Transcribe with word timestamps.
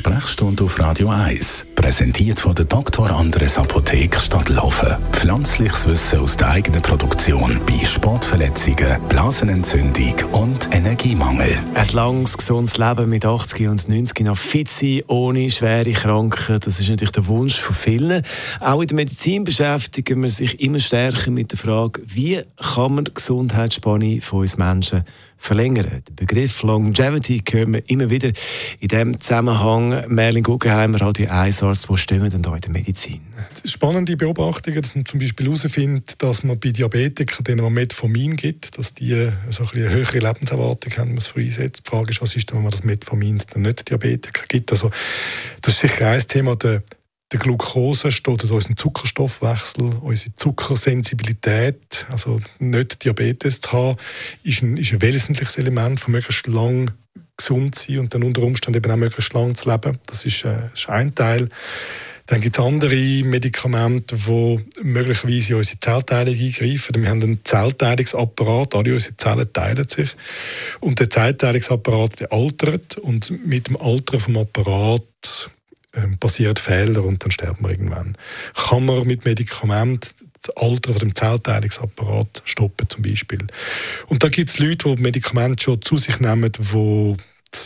Sprechstunde 0.00 0.64
auf 0.64 0.78
Radio 0.78 1.10
1, 1.10 1.66
präsentiert 1.74 2.40
von 2.40 2.54
der 2.54 2.64
Dr. 2.64 3.10
Andres 3.10 3.58
Apotheke 3.58 4.18
Stadtlaufen. 4.18 4.96
Pflanzliches 5.12 5.86
Wissen 5.86 6.20
aus 6.20 6.38
der 6.38 6.48
eigenen 6.48 6.80
Produktion 6.80 7.60
bei 7.66 7.84
Sportverletzungen, 7.84 8.98
Blasenentzündung 9.10 10.14
und 10.32 10.74
Energiemangel. 10.74 11.54
Ein 11.74 11.88
langes, 11.92 12.38
gesundes 12.38 12.78
Leben 12.78 13.10
mit 13.10 13.26
80 13.26 13.68
und 13.68 13.88
90 13.90 14.20
noch 14.20 14.38
fit 14.38 14.70
sein, 14.70 15.02
ohne 15.06 15.50
schwere 15.50 15.92
Krankheiten, 15.92 16.60
das 16.64 16.80
ist 16.80 16.88
natürlich 16.88 17.12
der 17.12 17.26
Wunsch 17.26 17.58
von 17.58 17.76
vielen. 17.76 18.22
Auch 18.60 18.80
in 18.80 18.86
der 18.86 18.96
Medizin 18.96 19.44
beschäftigen 19.44 20.22
wir 20.22 20.30
sich 20.30 20.62
immer 20.62 20.80
stärker 20.80 21.30
mit 21.30 21.52
der 21.52 21.58
Frage, 21.58 22.00
wie 22.06 22.40
kann 22.56 22.94
man 22.94 23.04
die 23.04 23.12
Gesundheitsspanne 23.12 24.22
von 24.22 24.40
uns 24.40 24.56
Menschen 24.56 25.04
verlängern. 25.40 26.02
Der 26.06 26.14
Begriff 26.14 26.62
Longevity 26.62 27.42
hören 27.50 27.72
wir 27.72 27.88
immer 27.88 28.10
wieder 28.10 28.30
in 28.78 28.88
diesem 28.88 29.20
Zusammenhang. 29.20 29.89
Merlin 30.08 30.42
Guggenheimer, 30.42 31.00
Radio 31.00 31.28
1 31.30 31.62
Arzt, 31.62 31.88
wo 31.88 31.96
stehen 31.96 32.22
wir 32.22 32.30
denn 32.30 32.42
da 32.42 32.54
in 32.54 32.60
der 32.60 32.70
Medizin? 32.70 33.20
Spannende 33.64 34.16
Beobachtungen, 34.16 34.80
dass 34.80 34.94
man 34.94 35.04
zum 35.04 35.20
Beispiel 35.20 35.46
herausfindet, 35.46 36.22
dass 36.22 36.42
man 36.44 36.58
bei 36.58 36.70
Diabetikern, 36.70 37.44
denen 37.44 37.62
man 37.62 37.72
Metformin 37.72 38.36
gibt, 38.36 38.78
dass 38.78 38.94
die 38.94 39.30
so 39.50 39.64
ein 39.64 39.70
eine 39.80 39.88
höhere 39.90 40.18
Lebenserwartung 40.18 40.92
haben, 40.96 41.16
was 41.16 41.26
früh 41.26 41.44
einsetzt. 41.44 41.86
Die 41.86 41.90
Frage 41.90 42.10
ist, 42.10 42.22
was 42.22 42.36
ist 42.36 42.50
denn, 42.50 42.56
wenn 42.56 42.64
man 42.64 42.70
das 42.70 42.84
Metformin 42.84 43.42
dann 43.52 43.62
nicht 43.62 43.88
Diabetiker 43.90 44.42
gibt? 44.48 44.70
Also, 44.72 44.90
das 45.62 45.74
ist 45.74 45.80
sicher 45.80 46.08
ein 46.08 46.20
Thema, 46.20 46.56
der 46.56 46.82
der 47.32 47.38
Glucose 47.38 48.10
steht 48.10 48.42
unseren 48.42 48.76
Zuckerstoffwechsel, 48.76 49.84
unsere 50.00 50.34
Zuckersensibilität, 50.34 52.06
also 52.10 52.40
nicht 52.58 53.04
Diabetes 53.04 53.60
zu 53.60 53.72
haben, 53.72 53.98
ist 54.42 54.62
ein, 54.62 54.76
ist 54.76 54.92
ein 54.92 55.02
wesentliches 55.02 55.56
Element, 55.56 56.00
von 56.00 56.12
möglichst 56.12 56.48
lang 56.48 56.90
gesund 57.40 57.74
sein 57.74 57.98
und 57.98 58.14
dann 58.14 58.22
unter 58.22 58.42
Umständen 58.42 58.78
eben 58.78 58.92
auch 58.92 58.96
möglichst 58.96 59.32
lang 59.34 59.54
zu 59.54 59.70
leben. 59.70 59.98
Das 60.06 60.24
ist, 60.24 60.44
äh, 60.44 60.68
ist 60.74 60.88
ein 60.88 61.14
Teil. 61.14 61.48
Dann 62.30 62.40
gibt 62.40 62.56
es 62.56 62.64
andere 62.64 63.24
Medikamente, 63.24 64.14
die 64.14 64.64
möglicherweise 64.82 65.52
in 65.52 65.58
unsere 65.58 65.80
Zellteilung 65.80 66.34
eingreifen. 66.34 67.02
Wir 67.02 67.08
haben 67.08 67.22
einen 67.22 67.44
Zellteilungsapparat, 67.44 68.76
alle 68.76 68.92
unsere 68.94 69.16
Zellen 69.16 69.52
teilen 69.52 69.88
sich. 69.88 70.14
Und 70.78 71.00
der 71.00 71.10
Zellteilungsapparat 71.10 72.20
der 72.20 72.32
altert 72.32 72.98
und 72.98 73.44
mit 73.44 73.66
dem 73.66 73.76
Altern 73.76 74.20
vom 74.20 74.36
Apparat 74.36 75.50
ähm, 75.92 76.18
passieren 76.18 76.54
Fehler 76.54 77.04
und 77.04 77.24
dann 77.24 77.32
sterben 77.32 77.64
wir 77.64 77.70
irgendwann. 77.70 78.16
Kann 78.54 78.86
man 78.86 79.08
mit 79.08 79.24
Medikamenten 79.24 80.10
das 80.40 80.56
Alter 80.56 80.92
von 80.92 81.00
dem 81.00 81.14
Zellteilungsapparat 81.16 82.42
stoppen 82.44 82.88
zum 82.88 83.02
Beispiel. 83.02 83.44
Und 84.06 84.22
da 84.22 84.28
gibt 84.28 84.50
es 84.50 84.58
Leute, 84.60 84.94
die 84.94 85.02
Medikamente 85.02 85.64
schon 85.64 85.82
zu 85.82 85.96
sich 85.96 86.20
nehmen, 86.20 86.52
die 86.52 87.16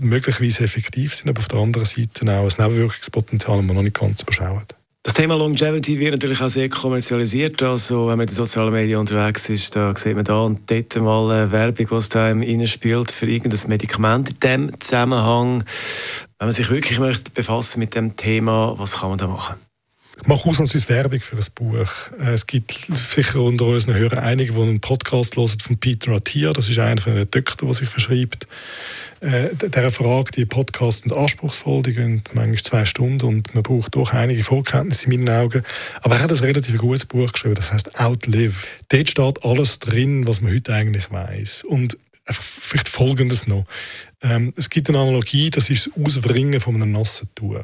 möglicherweise 0.00 0.64
effektiv 0.64 1.14
sind, 1.14 1.30
aber 1.30 1.40
auf 1.40 1.48
der 1.48 1.58
anderen 1.58 1.86
Seite 1.86 2.22
auch 2.22 2.44
ein 2.44 2.52
Nebenwirkungspotenzial, 2.58 3.56
das 3.58 3.66
man 3.66 3.76
noch 3.76 3.82
nicht 3.82 3.98
ganz 3.98 4.22
überschauen. 4.22 4.62
Das 5.04 5.14
Thema 5.14 5.34
Longevity 5.34 5.98
wird 5.98 6.12
natürlich 6.12 6.40
auch 6.40 6.48
sehr 6.48 6.68
kommerzialisiert. 6.68 7.60
Also, 7.60 8.02
wenn 8.02 8.18
man 8.18 8.20
in 8.20 8.26
den 8.28 8.36
sozialen 8.36 8.72
Medien 8.72 9.00
unterwegs 9.00 9.48
ist, 9.48 9.74
da 9.74 9.96
sieht 9.96 10.14
man 10.14 10.24
da 10.24 10.42
und 10.42 10.70
dort 10.70 10.96
mal 11.00 11.28
eine 11.28 11.50
Werbung, 11.50 11.86
was 11.90 12.08
da 12.08 12.26
einem 12.26 12.66
spielt 12.68 13.10
für 13.10 13.26
irgendein 13.26 13.68
Medikament 13.68 14.30
in 14.30 14.38
diesem 14.38 14.80
Zusammenhang. 14.80 15.64
Wenn 16.38 16.46
man 16.46 16.52
sich 16.52 16.70
wirklich 16.70 17.00
möchte 17.00 17.32
befassen 17.32 17.80
mit 17.80 17.96
dem 17.96 18.16
Thema, 18.16 18.78
was 18.78 18.92
kann 18.92 19.08
man 19.08 19.18
da 19.18 19.26
machen? 19.26 19.56
Mache 20.24 20.48
ausnahmsweise 20.48 20.88
Werbung 20.88 21.20
für 21.20 21.36
ein 21.36 21.44
Buch. 21.54 21.88
Äh, 22.20 22.34
es 22.34 22.46
gibt 22.46 22.78
sicher 22.88 23.40
unter 23.40 23.66
unseren 23.66 23.94
Hörern 23.94 24.20
einige, 24.20 24.52
die 24.52 24.60
einen 24.60 24.80
Podcast 24.80 25.36
hören 25.36 25.58
von 25.60 25.78
Peter 25.78 26.12
Attia. 26.12 26.52
Das 26.52 26.68
ist 26.68 26.78
einer 26.78 27.00
von 27.00 27.16
den 27.16 27.28
Doktoren, 27.28 27.68
der 27.68 27.74
sich 27.74 27.88
verschreibt. 27.88 28.46
Äh, 29.20 29.48
dieser 29.54 29.90
Frage, 29.90 30.30
die 30.30 30.46
Podcasts 30.46 31.02
sind 31.02 31.12
anspruchsvoll, 31.12 31.82
die 31.82 31.94
gehen 31.94 32.22
manchmal 32.34 32.62
zwei 32.62 32.84
Stunden 32.84 33.26
und 33.26 33.54
man 33.54 33.64
braucht 33.64 33.96
doch 33.96 34.12
einige 34.12 34.44
Vorkenntnisse 34.44 35.10
in 35.10 35.24
meinen 35.24 35.36
Augen. 35.36 35.64
Aber 36.02 36.16
er 36.16 36.22
hat 36.22 36.30
ein 36.30 36.38
relativ 36.38 36.78
gutes 36.78 37.04
Buch 37.04 37.32
geschrieben, 37.32 37.56
das 37.56 37.72
heißt 37.72 37.98
Outlive. 37.98 38.64
Dort 38.90 39.10
steht 39.10 39.44
alles 39.44 39.80
drin, 39.80 40.28
was 40.28 40.40
man 40.40 40.52
heute 40.52 40.72
eigentlich 40.72 41.10
weiß. 41.10 41.64
Und 41.64 41.98
vielleicht 42.30 42.88
Folgendes 42.88 43.48
noch. 43.48 43.64
Ähm, 44.22 44.52
es 44.56 44.70
gibt 44.70 44.88
eine 44.88 44.98
Analogie, 44.98 45.50
das 45.50 45.68
ist 45.68 45.86
das 45.86 46.04
Auswringen 46.04 46.60
von 46.60 46.76
einem 46.76 46.92
nassen 46.92 47.28
Tuch. 47.34 47.58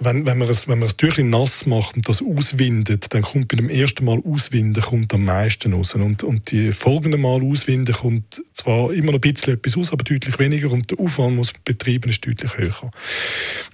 Wenn, 0.00 0.26
wenn, 0.26 0.38
man 0.38 0.48
es, 0.48 0.68
wenn 0.68 0.78
man 0.78 0.86
das 0.86 0.96
Tüchlein 0.96 1.30
nass 1.30 1.66
macht 1.66 1.96
und 1.96 2.08
das 2.08 2.22
auswindet, 2.22 3.12
dann 3.12 3.22
kommt 3.22 3.48
bei 3.48 3.56
dem 3.56 3.68
ersten 3.68 4.04
Mal 4.04 4.22
auswinden 4.24 4.80
kommt 4.80 5.12
am 5.12 5.24
meisten 5.24 5.72
raus. 5.72 5.94
Und, 5.96 6.22
und 6.22 6.52
die 6.52 6.70
folgenden 6.70 7.20
Mal 7.20 7.42
auswinden 7.42 7.92
kommt 7.94 8.40
zwar 8.52 8.92
immer 8.92 9.10
noch 9.10 9.18
ein 9.18 9.20
bisschen 9.20 9.54
etwas 9.54 9.76
raus, 9.76 9.92
aber 9.92 10.04
deutlich 10.04 10.38
weniger 10.38 10.70
und 10.70 10.88
der 10.88 11.00
Aufwand, 11.00 11.34
muss 11.34 11.52
betrieben 11.64 12.10
ist, 12.10 12.24
deutlich 12.24 12.56
höher. 12.56 12.90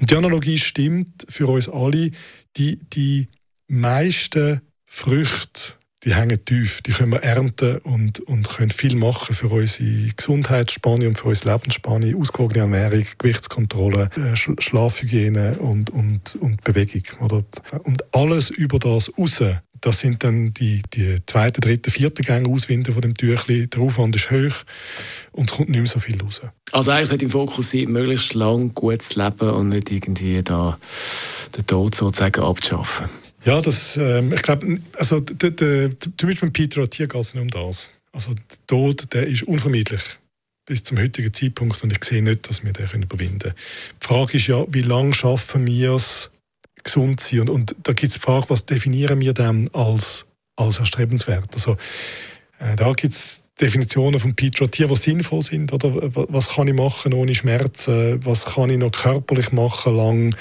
Und 0.00 0.10
die 0.10 0.16
Analogie 0.16 0.58
stimmt 0.58 1.26
für 1.28 1.46
uns 1.46 1.68
alle. 1.68 2.10
Die, 2.56 2.78
die 2.94 3.28
meisten 3.68 4.62
Früchte 4.86 5.74
die 6.04 6.14
hängen 6.14 6.44
tief, 6.44 6.82
die 6.82 6.92
können 6.92 7.12
wir 7.12 7.22
ernten 7.22 7.78
und, 7.78 8.20
und 8.20 8.48
können 8.48 8.70
viel 8.70 8.96
machen 8.96 9.34
für 9.34 9.48
unsere 9.48 10.08
Gesundheitsspanne 10.14 11.08
und 11.08 11.18
für 11.18 11.28
unsere 11.28 11.52
Lebensspanne, 11.52 12.14
ausgewogene 12.16 12.60
Ernährung, 12.60 13.04
Gewichtskontrolle, 13.18 14.10
äh, 14.16 14.36
Schlafhygiene 14.36 15.58
und, 15.58 15.90
und, 15.90 16.36
und 16.36 16.62
Bewegung. 16.62 17.02
Oder? 17.20 17.44
Und 17.84 18.04
alles 18.14 18.50
über 18.50 18.78
das 18.78 19.12
raus, 19.18 19.42
das 19.80 20.00
sind 20.00 20.24
dann 20.24 20.54
die, 20.54 20.82
die 20.94 21.16
zweite, 21.26 21.60
dritte, 21.60 21.90
vierte 21.90 22.22
Gänge 22.22 22.48
Auswinden 22.48 22.94
von 22.94 23.02
dem 23.02 23.14
Tüchli. 23.14 23.66
Der 23.66 23.82
Aufwand 23.82 24.16
ist 24.16 24.30
hoch 24.30 24.64
und 25.32 25.50
es 25.50 25.56
kommt 25.56 25.68
nicht 25.68 25.80
mehr 25.80 25.86
so 25.86 26.00
viel 26.00 26.20
raus. 26.22 26.40
Also 26.72 26.90
eigentlich 26.90 27.08
sollte 27.08 27.24
im 27.26 27.30
Fokus 27.30 27.70
sein, 27.70 27.92
möglichst 27.92 28.32
lang 28.32 28.74
gut 28.74 29.02
zu 29.02 29.22
leben 29.22 29.50
und 29.50 29.68
nicht 29.68 29.90
irgendwie 29.90 30.42
da 30.42 30.78
den 31.54 31.66
Tod 31.66 31.94
sozusagen 31.94 32.42
abzuschaffen. 32.42 33.23
Ja, 33.44 33.60
das, 33.60 33.96
ähm, 33.96 34.32
ich 34.32 34.42
glaube, 34.42 34.80
also 34.94 35.20
zum 35.20 36.28
Beispiel 36.28 36.46
mit 36.46 36.52
Peter 36.52 36.82
Attier 36.82 37.06
geht 37.06 37.20
es 37.20 37.34
nicht 37.34 37.42
um 37.42 37.50
das. 37.50 37.90
Also 38.12 38.32
der 38.32 38.66
Tod, 38.66 39.12
der 39.12 39.26
ist 39.26 39.42
unvermeidlich 39.42 40.02
bis 40.66 40.82
zum 40.82 40.98
heutigen 40.98 41.32
Zeitpunkt 41.32 41.82
und 41.82 41.92
ich 41.92 42.02
sehe 42.04 42.22
nicht, 42.22 42.48
dass 42.48 42.64
wir 42.64 42.72
den 42.72 43.02
überwinden 43.02 43.38
können. 43.38 43.54
Die 44.02 44.06
Frage 44.06 44.36
ist 44.38 44.46
ja, 44.46 44.64
wie 44.68 44.82
lange 44.82 45.12
schaffen 45.12 45.66
wir 45.66 45.92
es, 45.92 46.30
gesund 46.82 47.20
zu 47.20 47.36
sein? 47.36 47.48
Und, 47.48 47.50
und 47.50 47.76
da 47.82 47.92
gibt 47.92 48.12
es 48.12 48.14
die 48.14 48.20
Frage, 48.20 48.48
was 48.48 48.64
definieren 48.66 49.20
wir 49.20 49.34
dann 49.34 49.68
als, 49.72 50.24
als 50.56 50.78
erstrebenswert? 50.78 51.48
Also 51.52 51.76
äh, 52.60 52.76
da 52.76 52.92
gibt 52.92 53.14
es 53.14 53.42
Definitionen 53.60 54.18
von 54.18 54.34
Peter 54.34 54.64
Attier, 54.64 54.88
die 54.88 54.96
sinnvoll 54.96 55.42
sind. 55.42 55.72
Oder 55.72 55.92
was 56.12 56.48
kann 56.48 56.66
ich 56.66 56.74
machen 56.74 57.12
ohne 57.12 57.34
Schmerzen? 57.34 58.24
Was 58.24 58.46
kann 58.46 58.70
ich 58.70 58.78
noch 58.78 58.90
körperlich 58.90 59.52
machen 59.52 59.96
lang? 59.96 60.36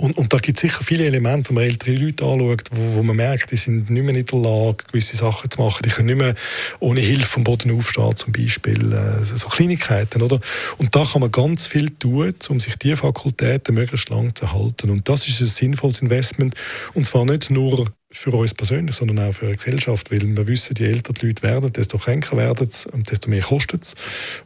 Und, 0.00 0.16
und 0.16 0.32
da 0.32 0.38
gibt 0.38 0.56
es 0.56 0.62
sicher 0.62 0.82
viele 0.82 1.04
Elemente, 1.04 1.50
wenn 1.50 1.56
man 1.56 1.64
ältere 1.64 1.94
Leute 1.94 2.24
anschaut, 2.24 2.64
wo, 2.70 2.94
wo 2.94 3.02
man 3.02 3.16
merkt, 3.16 3.50
die 3.50 3.56
sind 3.56 3.90
nicht 3.90 4.02
mehr 4.02 4.14
in 4.14 4.24
der 4.24 4.38
Lage, 4.38 4.84
gewisse 4.90 5.14
Sachen 5.14 5.50
zu 5.50 5.60
machen. 5.60 5.82
Die 5.84 5.90
können 5.90 6.06
nicht 6.06 6.16
mehr 6.16 6.34
ohne 6.78 7.00
Hilfe 7.00 7.26
vom 7.26 7.44
Boden 7.44 7.70
aufstehen, 7.76 8.16
zum 8.16 8.32
Beispiel. 8.32 8.92
Äh, 8.94 9.22
so 9.22 9.48
Kleinigkeiten, 9.48 10.22
oder? 10.22 10.40
Und 10.78 10.96
da 10.96 11.04
kann 11.04 11.20
man 11.20 11.30
ganz 11.30 11.66
viel 11.66 11.90
tun, 11.90 12.34
um 12.48 12.60
sich 12.60 12.76
diese 12.76 12.96
Fakultäten 12.96 13.74
möglichst 13.74 14.08
lang 14.08 14.34
zu 14.34 14.50
halten. 14.50 14.88
Und 14.88 15.06
das 15.06 15.28
ist 15.28 15.40
ein 15.40 15.46
sinnvolles 15.46 16.00
Investment. 16.00 16.54
Und 16.94 17.04
zwar 17.04 17.26
nicht 17.26 17.50
nur 17.50 17.92
für 18.10 18.32
uns 18.32 18.54
persönlich, 18.54 18.96
sondern 18.96 19.18
auch 19.18 19.34
für 19.34 19.50
die 19.50 19.56
Gesellschaft, 19.56 20.10
weil 20.10 20.22
wir 20.22 20.46
wissen, 20.46 20.76
je 20.78 20.86
älter 20.86 21.12
die 21.12 21.26
Leute 21.26 21.42
werden, 21.42 21.74
desto 21.74 21.98
kränker 21.98 22.38
werden 22.38 22.70
sie 22.70 22.88
und 22.88 23.10
desto 23.10 23.28
mehr 23.28 23.42
kostet 23.42 23.84
es. 23.84 23.94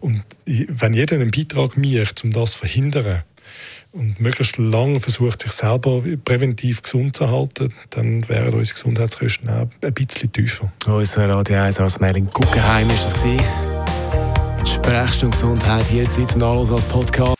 Und 0.01 0.25
wenn 0.47 0.95
jeder 0.95 1.15
einen 1.15 1.31
Beitrag 1.31 1.77
macht, 1.77 2.25
um 2.25 2.33
das 2.33 2.53
zu 2.53 2.59
verhindern, 2.59 3.23
und 3.95 4.21
möglichst 4.21 4.59
lange 4.59 5.01
versucht, 5.01 5.43
sich 5.43 5.53
selber 5.53 6.03
präventiv 6.25 6.83
gesund 6.83 7.17
zu 7.17 7.31
halten, 7.31 7.73
dann 7.91 8.29
wären 8.29 8.53
unsere 8.55 8.75
Gesundheitskosten 8.75 9.49
auch 9.49 9.69
ein 9.83 9.95
bisschen 9.95 10.33
tiefer. 10.33 10.73
Unser 10.87 11.29
Radio 11.29 11.57
1 11.59 11.81
als 11.81 12.01
Merlin 12.01 12.29
Guggenheim 12.33 12.89
war 12.89 12.97
das. 12.97 13.25
Sprechstunde 14.71 15.37
Gesundheit 15.37 15.85
hier 15.87 16.09
zum 16.09 16.41
Nachlesen 16.41 16.75
als 16.75 16.85
Podcast. 16.87 17.37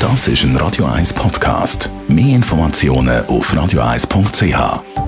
Das 0.00 0.28
ist 0.28 0.42
ein 0.42 0.56
Radio 0.56 0.86
1 0.86 1.12
Podcast. 1.12 1.90
Mehr 2.08 2.34
Informationen 2.34 3.24
auf 3.26 3.52
radio1.ch. 3.52 5.05